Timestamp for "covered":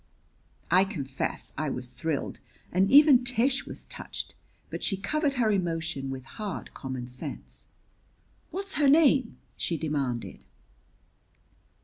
4.97-5.35